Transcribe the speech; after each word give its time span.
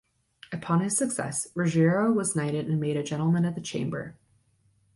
Upon 0.51 0.79
his 0.81 0.97
success, 0.97 1.47
Ruggiero 1.53 2.11
was 2.11 2.35
knighted 2.35 2.65
and 2.67 2.79
made 2.81 2.97
a 2.97 3.03
gentleman 3.03 3.45
of 3.45 3.53
the 3.53 3.61
Chamber. 3.61 4.17